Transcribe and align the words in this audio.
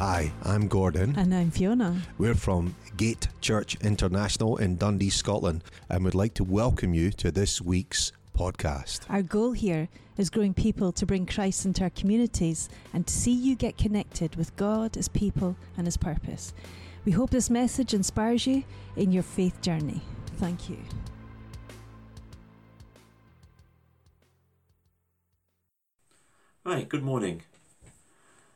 Hi, 0.00 0.32
I'm 0.44 0.66
Gordon. 0.66 1.14
And 1.18 1.34
I'm 1.34 1.50
Fiona. 1.50 2.00
We're 2.16 2.34
from 2.34 2.74
Gate 2.96 3.28
Church 3.42 3.76
International 3.82 4.56
in 4.56 4.78
Dundee, 4.78 5.10
Scotland, 5.10 5.62
and 5.90 6.02
would 6.04 6.14
like 6.14 6.32
to 6.36 6.42
welcome 6.42 6.94
you 6.94 7.10
to 7.10 7.30
this 7.30 7.60
week's 7.60 8.10
podcast. 8.34 9.00
Our 9.10 9.20
goal 9.20 9.52
here 9.52 9.90
is 10.16 10.30
growing 10.30 10.54
people 10.54 10.90
to 10.92 11.04
bring 11.04 11.26
Christ 11.26 11.66
into 11.66 11.82
our 11.82 11.90
communities 11.90 12.70
and 12.94 13.06
to 13.06 13.12
see 13.12 13.34
you 13.34 13.54
get 13.54 13.76
connected 13.76 14.36
with 14.36 14.56
God, 14.56 14.94
His 14.94 15.08
people, 15.08 15.54
and 15.76 15.86
His 15.86 15.98
purpose. 15.98 16.54
We 17.04 17.12
hope 17.12 17.28
this 17.28 17.50
message 17.50 17.92
inspires 17.92 18.46
you 18.46 18.64
in 18.96 19.12
your 19.12 19.22
faith 19.22 19.60
journey. 19.60 20.00
Thank 20.38 20.70
you. 20.70 20.78
Right, 26.64 26.88
good 26.88 27.02
morning. 27.02 27.42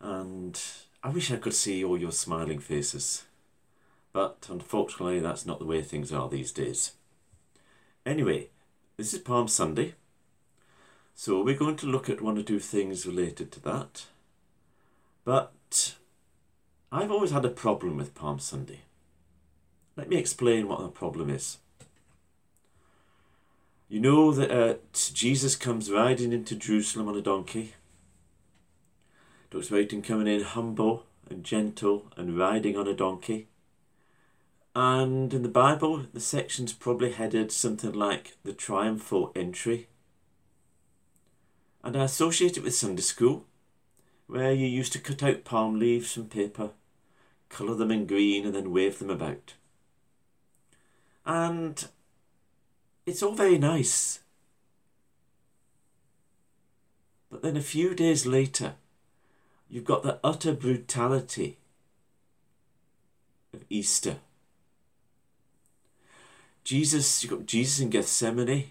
And 0.00 0.58
I 1.06 1.08
wish 1.08 1.30
I 1.30 1.36
could 1.36 1.54
see 1.54 1.84
all 1.84 1.96
your 1.96 2.10
smiling 2.10 2.58
faces. 2.58 3.26
But 4.12 4.48
unfortunately, 4.50 5.20
that's 5.20 5.46
not 5.46 5.60
the 5.60 5.64
way 5.64 5.80
things 5.80 6.12
are 6.12 6.28
these 6.28 6.50
days. 6.50 6.94
Anyway, 8.04 8.48
this 8.96 9.14
is 9.14 9.20
Palm 9.20 9.46
Sunday. 9.46 9.94
So 11.14 11.44
we're 11.44 11.56
going 11.56 11.76
to 11.76 11.86
look 11.86 12.10
at 12.10 12.20
one 12.20 12.36
or 12.36 12.42
two 12.42 12.58
things 12.58 13.06
related 13.06 13.52
to 13.52 13.60
that. 13.60 14.06
But 15.24 15.94
I've 16.90 17.12
always 17.12 17.30
had 17.30 17.44
a 17.44 17.50
problem 17.50 17.96
with 17.96 18.16
Palm 18.16 18.40
Sunday. 18.40 18.80
Let 19.94 20.08
me 20.08 20.16
explain 20.16 20.66
what 20.66 20.80
the 20.80 20.88
problem 20.88 21.30
is. 21.30 21.58
You 23.88 24.00
know 24.00 24.32
that 24.32 24.50
uh, 24.50 24.74
Jesus 24.92 25.54
comes 25.54 25.88
riding 25.88 26.32
into 26.32 26.56
Jerusalem 26.56 27.06
on 27.06 27.16
a 27.16 27.22
donkey 27.22 27.74
talks 29.50 29.68
about 29.68 29.92
him 29.92 30.02
coming 30.02 30.26
in 30.26 30.42
humble 30.42 31.04
and 31.30 31.44
gentle 31.44 32.12
and 32.16 32.38
riding 32.38 32.76
on 32.76 32.88
a 32.88 32.94
donkey. 32.94 33.48
And 34.74 35.32
in 35.32 35.42
the 35.42 35.48
Bible, 35.48 36.06
the 36.12 36.20
section's 36.20 36.72
probably 36.72 37.12
headed 37.12 37.50
something 37.50 37.92
like 37.92 38.36
the 38.44 38.52
triumphal 38.52 39.32
entry. 39.34 39.88
And 41.82 41.96
I 41.96 42.04
associate 42.04 42.56
it 42.56 42.62
with 42.62 42.74
Sunday 42.74 43.02
school, 43.02 43.46
where 44.26 44.52
you 44.52 44.66
used 44.66 44.92
to 44.92 44.98
cut 44.98 45.22
out 45.22 45.44
palm 45.44 45.78
leaves 45.78 46.12
from 46.12 46.28
paper, 46.28 46.70
colour 47.48 47.74
them 47.74 47.90
in 47.90 48.06
green, 48.06 48.44
and 48.44 48.54
then 48.54 48.72
wave 48.72 48.98
them 48.98 49.08
about. 49.08 49.54
And 51.24 51.88
it's 53.06 53.22
all 53.22 53.34
very 53.34 53.56
nice. 53.56 54.20
But 57.30 57.42
then 57.42 57.56
a 57.56 57.62
few 57.62 57.94
days 57.94 58.26
later, 58.26 58.74
You've 59.68 59.84
got 59.84 60.02
the 60.02 60.20
utter 60.22 60.52
brutality 60.52 61.58
of 63.52 63.64
Easter. 63.68 64.16
Jesus, 66.62 67.22
you've 67.22 67.32
got 67.32 67.46
Jesus 67.46 67.80
in 67.80 67.90
Gethsemane, 67.90 68.70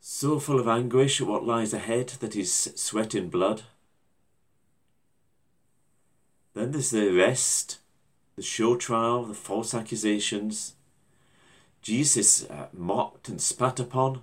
so 0.00 0.38
full 0.38 0.60
of 0.60 0.68
anguish 0.68 1.20
at 1.20 1.26
what 1.26 1.44
lies 1.44 1.72
ahead 1.72 2.08
that 2.20 2.34
he's 2.34 2.52
sweating 2.80 3.28
blood. 3.28 3.62
Then 6.54 6.70
there's 6.70 6.90
the 6.90 7.14
arrest, 7.14 7.78
the 8.34 8.42
show 8.42 8.76
trial, 8.76 9.24
the 9.24 9.34
false 9.34 9.74
accusations. 9.74 10.74
Jesus 11.82 12.44
uh, 12.44 12.68
mocked 12.72 13.28
and 13.28 13.40
spat 13.40 13.78
upon. 13.78 14.22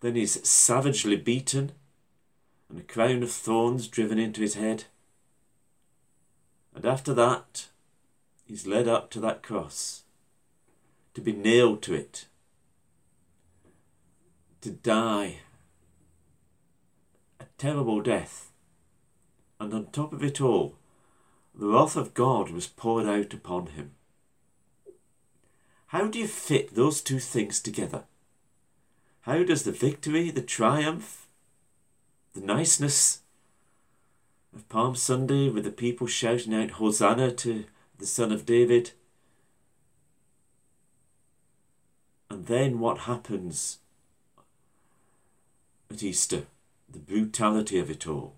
Then 0.00 0.16
he's 0.16 0.46
savagely 0.48 1.16
beaten 1.16 1.72
and 2.68 2.78
a 2.78 2.82
crown 2.82 3.22
of 3.22 3.30
thorns 3.30 3.88
driven 3.88 4.18
into 4.18 4.40
his 4.40 4.54
head. 4.54 4.84
And 6.74 6.84
after 6.84 7.14
that, 7.14 7.68
he's 8.44 8.66
led 8.66 8.86
up 8.86 9.10
to 9.10 9.20
that 9.20 9.42
cross, 9.42 10.04
to 11.14 11.20
be 11.20 11.32
nailed 11.32 11.82
to 11.82 11.94
it, 11.94 12.26
to 14.60 14.70
die 14.70 15.38
a 17.40 17.44
terrible 17.56 18.00
death. 18.00 18.50
And 19.60 19.72
on 19.72 19.86
top 19.86 20.12
of 20.12 20.22
it 20.22 20.40
all, 20.40 20.76
the 21.54 21.66
wrath 21.66 21.96
of 21.96 22.14
God 22.14 22.50
was 22.50 22.66
poured 22.66 23.06
out 23.06 23.34
upon 23.34 23.68
him. 23.68 23.92
How 25.86 26.06
do 26.06 26.18
you 26.18 26.28
fit 26.28 26.74
those 26.74 27.00
two 27.00 27.18
things 27.18 27.60
together? 27.60 28.04
How 29.22 29.42
does 29.42 29.62
the 29.62 29.72
victory, 29.72 30.30
the 30.30 30.42
triumph, 30.42 31.27
the 32.38 32.46
niceness 32.46 33.20
of 34.54 34.68
Palm 34.68 34.94
Sunday 34.94 35.48
with 35.48 35.64
the 35.64 35.72
people 35.72 36.06
shouting 36.06 36.54
out 36.54 36.72
Hosanna 36.72 37.32
to 37.32 37.64
the 37.98 38.06
Son 38.06 38.30
of 38.30 38.46
David. 38.46 38.92
And 42.30 42.46
then 42.46 42.78
what 42.78 43.00
happens 43.00 43.78
at 45.90 46.02
Easter? 46.02 46.46
The 46.88 47.00
brutality 47.00 47.78
of 47.78 47.90
it 47.90 48.06
all. 48.06 48.36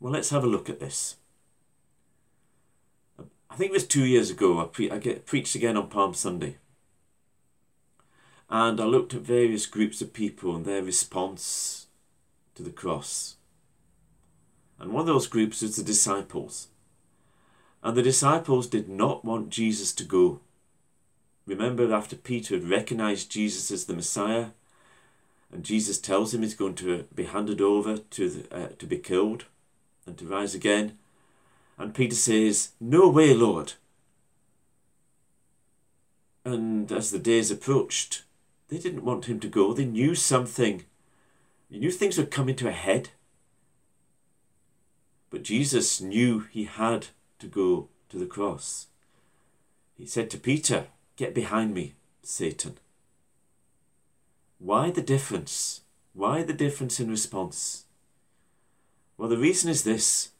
Well, 0.00 0.12
let's 0.12 0.30
have 0.30 0.42
a 0.42 0.48
look 0.48 0.68
at 0.68 0.80
this. 0.80 1.16
I 3.48 3.56
think 3.56 3.70
it 3.70 3.74
was 3.74 3.86
two 3.86 4.04
years 4.04 4.30
ago 4.30 4.60
I, 4.60 4.64
pre- 4.64 4.90
I 4.90 4.98
get, 4.98 5.26
preached 5.26 5.54
again 5.54 5.76
on 5.76 5.88
Palm 5.88 6.12
Sunday 6.12 6.56
and 8.52 8.78
I 8.82 8.84
looked 8.84 9.14
at 9.14 9.22
various 9.22 9.64
groups 9.64 10.02
of 10.02 10.12
people 10.12 10.54
and 10.54 10.66
their 10.66 10.82
response 10.82 11.86
to 12.54 12.62
the 12.62 12.70
cross. 12.70 13.36
And 14.78 14.92
one 14.92 15.00
of 15.00 15.06
those 15.06 15.26
groups 15.26 15.62
was 15.62 15.76
the 15.76 15.82
disciples. 15.82 16.68
And 17.82 17.96
the 17.96 18.02
disciples 18.02 18.66
did 18.66 18.90
not 18.90 19.24
want 19.24 19.48
Jesus 19.48 19.94
to 19.94 20.04
go. 20.04 20.40
Remember, 21.46 21.94
after 21.94 22.14
Peter 22.14 22.54
had 22.56 22.68
recognized 22.68 23.32
Jesus 23.32 23.70
as 23.70 23.86
the 23.86 23.94
Messiah, 23.94 24.48
and 25.50 25.64
Jesus 25.64 25.98
tells 25.98 26.34
him 26.34 26.42
he's 26.42 26.52
going 26.52 26.74
to 26.74 27.04
be 27.14 27.24
handed 27.24 27.62
over 27.62 27.96
to, 27.96 28.28
the, 28.28 28.54
uh, 28.54 28.68
to 28.78 28.86
be 28.86 28.98
killed 28.98 29.46
and 30.06 30.18
to 30.18 30.26
rise 30.26 30.54
again. 30.54 30.98
And 31.78 31.94
Peter 31.94 32.16
says, 32.16 32.72
No 32.78 33.08
way, 33.08 33.32
Lord. 33.32 33.72
And 36.44 36.92
as 36.92 37.10
the 37.10 37.18
days 37.18 37.50
approached, 37.50 38.24
they 38.72 38.78
didn't 38.78 39.04
want 39.04 39.26
him 39.26 39.38
to 39.38 39.48
go. 39.48 39.74
They 39.74 39.84
knew 39.84 40.14
something. 40.14 40.86
They 41.70 41.76
knew 41.76 41.90
things 41.90 42.16
were 42.16 42.24
coming 42.24 42.56
to 42.56 42.68
a 42.68 42.72
head. 42.72 43.10
But 45.28 45.42
Jesus 45.42 46.00
knew 46.00 46.46
he 46.50 46.64
had 46.64 47.08
to 47.40 47.46
go 47.48 47.88
to 48.08 48.18
the 48.18 48.24
cross. 48.24 48.86
He 49.94 50.06
said 50.06 50.30
to 50.30 50.38
Peter, 50.38 50.86
Get 51.16 51.34
behind 51.34 51.74
me, 51.74 51.92
Satan. 52.22 52.78
Why 54.58 54.90
the 54.90 55.02
difference? 55.02 55.82
Why 56.14 56.42
the 56.42 56.54
difference 56.54 56.98
in 56.98 57.10
response? 57.10 57.84
Well, 59.18 59.28
the 59.28 59.36
reason 59.36 59.68
is 59.68 59.84
this 59.84 60.30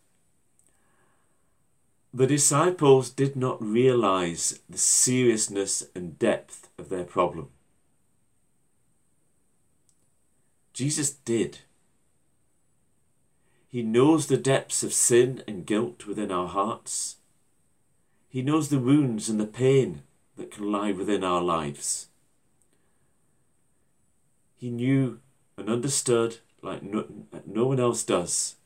the 2.15 2.26
disciples 2.26 3.10
did 3.10 3.37
not 3.37 3.62
realize 3.62 4.60
the 4.71 4.78
seriousness 4.78 5.82
and 5.94 6.19
depth 6.19 6.71
of 6.78 6.88
their 6.88 7.04
problem. 7.04 7.50
Jesus 10.82 11.12
did. 11.12 11.59
He 13.69 13.84
knows 13.84 14.26
the 14.26 14.37
depths 14.37 14.82
of 14.82 14.93
sin 14.93 15.44
and 15.47 15.65
guilt 15.65 16.09
within 16.09 16.32
our 16.32 16.48
hearts. 16.48 17.19
He 18.28 18.43
knows 18.43 18.69
the 18.69 18.81
wounds 18.81 19.28
and 19.28 19.38
the 19.38 19.47
pain 19.47 20.03
that 20.37 20.50
can 20.50 20.72
lie 20.72 20.91
within 20.91 21.22
our 21.22 21.41
lives. 21.41 22.09
He 24.56 24.71
knew 24.71 25.21
and 25.56 25.71
understood, 25.71 26.38
like 26.62 26.82
no, 26.82 27.04
no 27.47 27.66
one 27.68 27.78
else 27.78 28.03
does, 28.03 28.57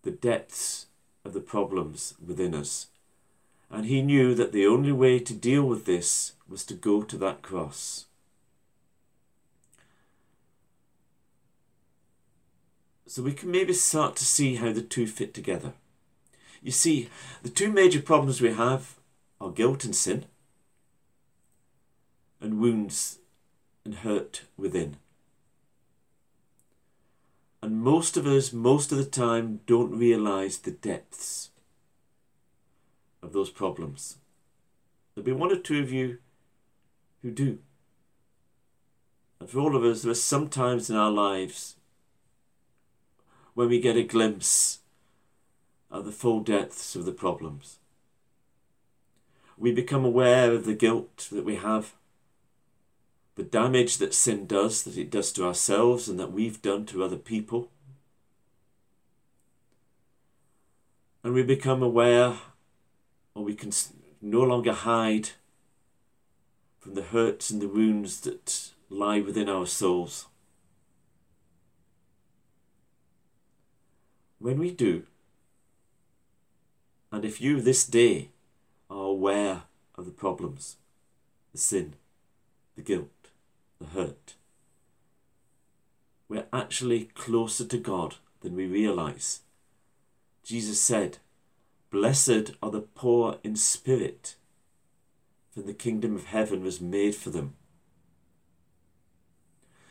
the 0.00 0.12
depths 0.12 0.86
of 1.22 1.34
the 1.34 1.40
problems 1.40 2.14
within 2.26 2.54
us. 2.54 2.86
And 3.70 3.84
he 3.84 4.00
knew 4.00 4.34
that 4.36 4.52
the 4.52 4.66
only 4.66 4.92
way 4.92 5.18
to 5.18 5.34
deal 5.34 5.64
with 5.64 5.84
this 5.84 6.32
was 6.48 6.64
to 6.64 6.72
go 6.72 7.02
to 7.02 7.18
that 7.18 7.42
cross. 7.42 8.06
So 13.10 13.24
we 13.24 13.32
can 13.32 13.50
maybe 13.50 13.72
start 13.72 14.14
to 14.16 14.24
see 14.24 14.54
how 14.54 14.72
the 14.72 14.82
two 14.82 15.08
fit 15.08 15.34
together. 15.34 15.72
You 16.62 16.70
see, 16.70 17.08
the 17.42 17.48
two 17.48 17.68
major 17.68 18.00
problems 18.00 18.40
we 18.40 18.52
have 18.52 19.00
are 19.40 19.50
guilt 19.50 19.84
and 19.84 19.96
sin, 19.96 20.26
and 22.40 22.60
wounds 22.60 23.18
and 23.84 23.96
hurt 23.96 24.42
within. 24.56 24.98
And 27.60 27.82
most 27.82 28.16
of 28.16 28.28
us, 28.28 28.52
most 28.52 28.92
of 28.92 28.98
the 28.98 29.04
time, 29.04 29.58
don't 29.66 29.98
realize 29.98 30.58
the 30.58 30.70
depths 30.70 31.50
of 33.24 33.32
those 33.32 33.50
problems. 33.50 34.18
There'll 35.16 35.26
be 35.26 35.32
one 35.32 35.50
or 35.50 35.56
two 35.56 35.80
of 35.80 35.92
you 35.92 36.18
who 37.22 37.32
do. 37.32 37.58
And 39.40 39.50
for 39.50 39.58
all 39.58 39.74
of 39.74 39.82
us, 39.82 40.02
there 40.02 40.12
are 40.12 40.14
some 40.14 40.48
times 40.48 40.88
in 40.88 40.94
our 40.94 41.10
lives 41.10 41.74
when 43.60 43.68
we 43.68 43.78
get 43.78 43.94
a 43.94 44.02
glimpse 44.02 44.78
of 45.90 46.06
the 46.06 46.12
full 46.12 46.40
depths 46.40 46.96
of 46.96 47.04
the 47.04 47.12
problems. 47.12 47.76
We 49.58 49.70
become 49.70 50.02
aware 50.02 50.50
of 50.54 50.64
the 50.64 50.72
guilt 50.72 51.28
that 51.30 51.44
we 51.44 51.56
have, 51.56 51.92
the 53.34 53.42
damage 53.42 53.98
that 53.98 54.14
sin 54.14 54.46
does, 54.46 54.82
that 54.84 54.96
it 54.96 55.10
does 55.10 55.30
to 55.32 55.44
ourselves 55.44 56.08
and 56.08 56.18
that 56.18 56.32
we've 56.32 56.62
done 56.62 56.86
to 56.86 57.04
other 57.04 57.18
people. 57.18 57.68
And 61.22 61.34
we 61.34 61.42
become 61.42 61.82
aware, 61.82 62.38
or 63.34 63.44
we 63.44 63.54
can 63.54 63.72
no 64.22 64.40
longer 64.40 64.72
hide 64.72 65.32
from 66.78 66.94
the 66.94 67.02
hurts 67.02 67.50
and 67.50 67.60
the 67.60 67.68
wounds 67.68 68.22
that 68.22 68.70
lie 68.88 69.20
within 69.20 69.50
our 69.50 69.66
souls. 69.66 70.28
When 74.40 74.58
we 74.58 74.70
do, 74.70 75.02
and 77.12 77.26
if 77.26 77.42
you 77.42 77.60
this 77.60 77.84
day 77.84 78.30
are 78.88 79.04
aware 79.04 79.64
of 79.96 80.06
the 80.06 80.10
problems, 80.10 80.76
the 81.52 81.58
sin, 81.58 81.92
the 82.74 82.80
guilt, 82.80 83.28
the 83.78 83.88
hurt, 83.88 84.36
we're 86.26 86.46
actually 86.54 87.10
closer 87.14 87.66
to 87.66 87.76
God 87.76 88.14
than 88.40 88.56
we 88.56 88.66
realize. 88.66 89.40
Jesus 90.42 90.80
said, 90.80 91.18
Blessed 91.90 92.52
are 92.62 92.70
the 92.70 92.80
poor 92.80 93.36
in 93.44 93.56
spirit, 93.56 94.36
for 95.50 95.60
the 95.60 95.74
kingdom 95.74 96.16
of 96.16 96.24
heaven 96.26 96.62
was 96.62 96.80
made 96.80 97.14
for 97.14 97.28
them. 97.28 97.56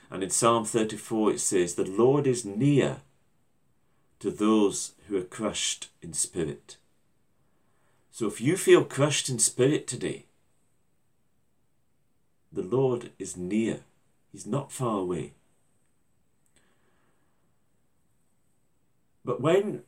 And 0.09 0.23
in 0.23 0.31
Psalm 0.31 0.65
34 0.65 1.33
it 1.33 1.39
says, 1.39 1.75
The 1.75 1.85
Lord 1.85 2.25
is 2.25 2.43
near 2.43 3.01
to 4.19 4.31
those 4.31 4.93
who 5.07 5.17
are 5.17 5.23
crushed 5.23 5.89
in 6.01 6.13
spirit. 6.13 6.77
So 8.11 8.27
if 8.27 8.41
you 8.41 8.57
feel 8.57 8.83
crushed 8.83 9.29
in 9.29 9.39
spirit 9.39 9.87
today, 9.87 10.25
the 12.51 12.61
Lord 12.63 13.11
is 13.17 13.37
near. 13.37 13.81
He's 14.31 14.45
not 14.45 14.71
far 14.71 14.99
away. 14.99 15.33
But 19.23 19.41
when 19.41 19.83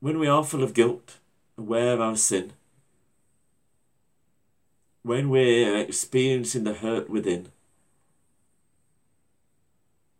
when 0.00 0.18
we 0.18 0.26
are 0.26 0.44
full 0.44 0.62
of 0.62 0.74
guilt, 0.74 1.18
aware 1.56 1.94
of 1.94 2.00
our 2.00 2.16
sin, 2.16 2.52
when 5.02 5.30
we're 5.30 5.78
experiencing 5.78 6.64
the 6.64 6.74
hurt 6.74 7.08
within, 7.08 7.48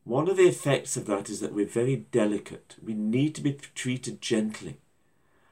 one 0.04 0.28
of 0.28 0.36
the 0.36 0.48
effects 0.48 0.96
of 0.96 1.06
that 1.06 1.30
is 1.30 1.40
that 1.40 1.52
we're 1.52 1.66
very 1.66 1.96
delicate. 1.96 2.76
We 2.84 2.94
need 2.94 3.34
to 3.36 3.40
be 3.40 3.58
treated 3.74 4.20
gently. 4.20 4.78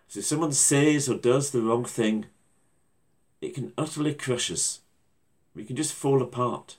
So 0.08 0.18
if 0.20 0.26
someone 0.26 0.52
says 0.52 1.08
or 1.08 1.16
does 1.16 1.50
the 1.50 1.62
wrong 1.62 1.84
thing, 1.84 2.26
it 3.40 3.54
can 3.54 3.72
utterly 3.78 4.14
crush 4.14 4.50
us. 4.50 4.80
We 5.54 5.64
can 5.64 5.76
just 5.76 5.94
fall 5.94 6.20
apart. 6.20 6.76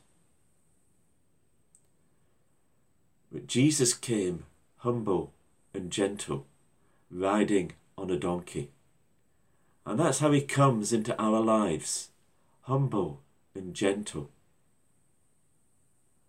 But 3.31 3.47
Jesus 3.47 3.93
came 3.93 4.43
humble 4.79 5.31
and 5.73 5.91
gentle, 5.91 6.45
riding 7.09 7.73
on 7.97 8.09
a 8.09 8.17
donkey. 8.17 8.71
And 9.85 9.99
that's 9.99 10.19
how 10.19 10.31
he 10.31 10.41
comes 10.41 10.91
into 10.91 11.19
our 11.21 11.39
lives 11.39 12.09
humble 12.63 13.21
and 13.55 13.73
gentle. 13.73 14.29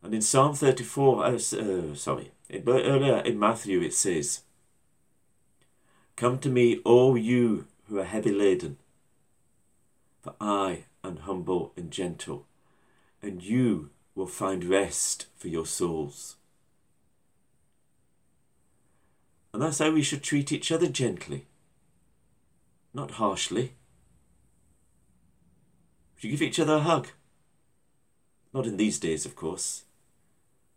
And 0.03 0.15
in 0.15 0.21
Psalm 0.21 0.55
34, 0.55 1.25
uh, 1.25 1.31
uh, 1.31 1.95
sorry, 1.95 2.33
earlier 2.67 3.19
in 3.19 3.39
Matthew 3.39 3.81
it 3.81 3.95
says, 3.95 4.41
Come 6.17 6.39
to 6.41 6.49
me, 6.49 6.79
all 6.85 7.17
you 7.17 7.67
who 7.89 7.99
are 7.99 8.05
heavy 8.05 8.33
laden, 8.33 8.79
for 10.21 10.35
I 10.41 10.85
am 11.05 11.19
humble 11.19 11.73
and 11.77 11.91
gentle, 11.91 12.47
and 13.23 13.43
you 13.43 13.91
will 14.15 14.27
find 14.27 14.65
rest 14.65 15.27
for 15.37 15.49
your 15.49 15.67
souls. 15.67 16.37
And 19.53 19.63
that's 19.63 19.79
how 19.79 19.93
we 19.93 20.03
should 20.03 20.23
treat 20.23 20.51
each 20.51 20.73
other 20.73 20.89
gently, 20.89 21.47
not 22.93 23.13
harshly. 23.13 23.75
We 26.15 26.21
should 26.21 26.31
give 26.31 26.43
each 26.43 26.59
other 26.59 26.77
a 26.77 26.81
hug. 26.81 27.09
Not 28.53 28.67
in 28.67 28.77
these 28.77 28.99
days, 28.99 29.25
of 29.25 29.37
course 29.37 29.85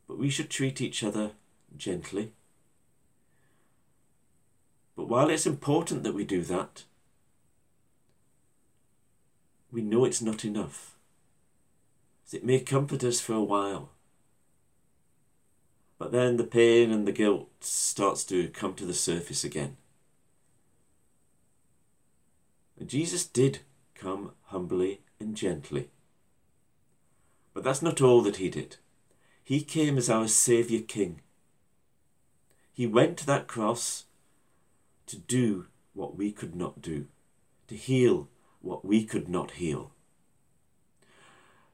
but 0.07 0.17
we 0.17 0.29
should 0.29 0.49
treat 0.49 0.81
each 0.81 1.03
other 1.03 1.31
gently. 1.77 2.31
But 4.95 5.07
while 5.07 5.29
it's 5.29 5.45
important 5.45 6.03
that 6.03 6.13
we 6.13 6.23
do 6.23 6.41
that, 6.43 6.83
we 9.71 9.81
know 9.81 10.05
it's 10.05 10.21
not 10.21 10.45
enough. 10.45 10.95
It 12.31 12.45
may 12.45 12.59
comfort 12.59 13.03
us 13.03 13.21
for 13.21 13.33
a 13.33 13.43
while. 13.43 13.89
But 15.97 16.11
then 16.11 16.37
the 16.37 16.43
pain 16.43 16.91
and 16.91 17.07
the 17.07 17.11
guilt 17.11 17.49
starts 17.61 18.23
to 18.25 18.49
come 18.49 18.73
to 18.75 18.85
the 18.85 18.93
surface 18.93 19.43
again. 19.43 19.77
And 22.79 22.89
Jesus 22.89 23.25
did 23.25 23.59
come 23.93 24.31
humbly 24.45 25.01
and 25.19 25.35
gently. 25.35 25.89
But 27.53 27.63
that's 27.63 27.81
not 27.81 28.01
all 28.01 28.21
that 28.23 28.35
he 28.37 28.49
did. 28.49 28.77
He 29.45 29.61
came 29.61 29.99
as 29.99 30.09
our 30.09 30.27
Saviour 30.27 30.81
King. 30.81 31.21
He 32.73 32.87
went 32.87 33.15
to 33.19 33.27
that 33.27 33.45
cross 33.45 34.05
to 35.05 35.17
do 35.17 35.67
what 35.93 36.17
we 36.17 36.31
could 36.31 36.55
not 36.55 36.81
do, 36.81 37.05
to 37.67 37.75
heal 37.75 38.27
what 38.61 38.83
we 38.83 39.05
could 39.05 39.29
not 39.29 39.51
heal. 39.51 39.91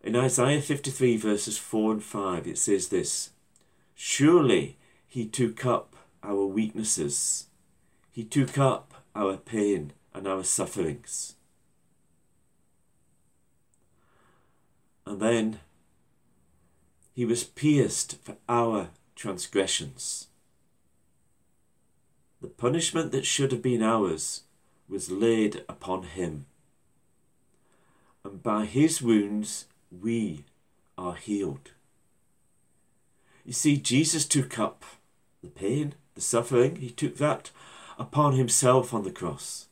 In 0.04 0.18
Isaiah 0.18 0.62
53, 0.62 1.16
verses 1.16 1.58
4 1.58 1.94
and 1.94 2.04
5, 2.04 2.46
it 2.46 2.58
says 2.58 2.90
this 2.90 3.30
Surely 3.96 4.78
he 5.08 5.26
took 5.26 5.66
up 5.66 5.96
our 6.22 6.46
weaknesses, 6.46 7.48
he 8.12 8.26
took 8.26 8.58
up 8.58 9.06
our 9.16 9.38
pain 9.38 9.94
and 10.14 10.28
our 10.28 10.44
sufferings. 10.44 11.36
And 15.06 15.22
then 15.22 15.60
he 17.22 17.26
was 17.26 17.44
pierced 17.44 18.18
for 18.24 18.36
our 18.50 18.90
transgressions. 19.16 20.30
The 22.42 22.48
punishment 22.48 23.12
that 23.12 23.28
should 23.28 23.52
have 23.52 23.62
been 23.62 23.84
ours 23.84 24.42
was 24.90 25.12
laid 25.12 25.64
upon 25.70 26.02
him. 26.02 26.48
And 28.26 28.42
by 28.42 28.66
his 28.66 29.04
wounds 29.04 29.68
we 29.92 30.46
are 30.98 31.14
healed. 31.14 31.70
You 33.46 33.54
see, 33.54 33.78
Jesus 33.78 34.26
took 34.26 34.58
up 34.58 34.84
the 35.44 35.50
pain, 35.50 35.94
the 36.16 36.22
suffering, 36.22 36.78
he 36.78 36.90
took 36.90 37.18
that 37.18 37.52
upon 38.00 38.34
himself 38.34 38.96
on 38.96 39.04
the 39.04 39.12
cross. 39.12 39.68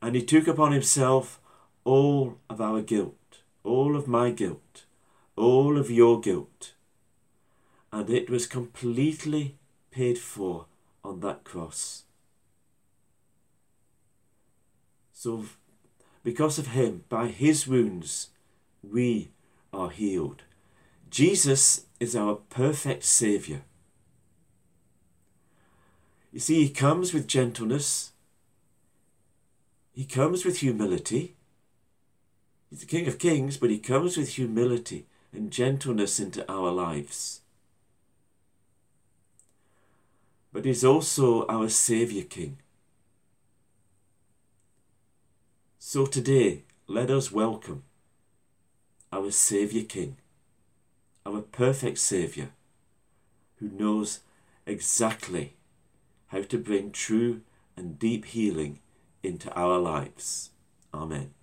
And 0.00 0.14
he 0.14 0.22
took 0.22 0.46
upon 0.46 0.70
himself 0.70 1.40
all 1.82 2.38
of 2.48 2.60
our 2.60 2.82
guilt, 2.82 3.38
all 3.64 3.96
of 3.96 4.06
my 4.06 4.30
guilt 4.30 4.84
all 5.38 5.78
of 5.78 5.90
your 5.90 6.20
guilt, 6.20 6.74
and 7.92 8.10
it 8.10 8.28
was 8.28 8.46
completely 8.46 9.56
paid 9.90 10.18
for 10.18 10.66
on 11.04 11.20
that 11.20 11.44
cross. 11.44 12.04
So, 15.12 15.46
because 16.22 16.58
of 16.58 16.68
him, 16.68 17.04
by 17.08 17.28
his 17.28 17.66
wounds, 17.66 18.28
we 18.82 19.30
are 19.72 19.90
healed. 19.90 20.42
Jesus 21.10 21.86
is 21.98 22.14
our 22.14 22.36
perfect 22.36 23.04
Saviour. 23.04 23.62
You 26.32 26.40
see, 26.40 26.64
he 26.64 26.70
comes 26.70 27.12
with 27.12 27.26
gentleness, 27.26 28.12
he 29.92 30.04
comes 30.04 30.44
with 30.44 30.58
humility. 30.58 31.34
He's 32.70 32.80
the 32.80 32.86
King 32.86 33.08
of 33.08 33.18
Kings, 33.18 33.56
but 33.56 33.70
he 33.70 33.78
comes 33.78 34.16
with 34.16 34.28
humility 34.34 35.07
and 35.32 35.50
gentleness 35.50 36.18
into 36.18 36.50
our 36.50 36.70
lives. 36.70 37.40
But 40.52 40.64
He's 40.64 40.84
also 40.84 41.46
our 41.46 41.68
Saviour 41.68 42.24
King. 42.24 42.58
So 45.78 46.06
today, 46.06 46.62
let 46.86 47.10
us 47.10 47.30
welcome 47.32 47.84
our 49.12 49.30
Saviour 49.30 49.84
King, 49.84 50.16
our 51.24 51.40
perfect 51.40 51.98
Saviour, 51.98 52.48
who 53.56 53.68
knows 53.68 54.20
exactly 54.66 55.54
how 56.28 56.42
to 56.42 56.58
bring 56.58 56.92
true 56.92 57.40
and 57.76 57.98
deep 57.98 58.26
healing 58.26 58.80
into 59.22 59.52
our 59.54 59.78
lives. 59.78 60.50
Amen. 60.92 61.37